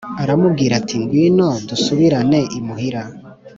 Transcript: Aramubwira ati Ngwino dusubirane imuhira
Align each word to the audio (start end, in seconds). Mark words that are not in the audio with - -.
Aramubwira 0.23 0.73
ati 0.79 0.95
Ngwino 1.01 1.47
dusubirane 1.67 2.39
imuhira 2.57 3.01